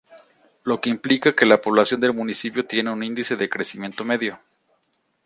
[0.63, 4.39] Lo que implica que la población del municipio tiene un índice de crecimiento medio.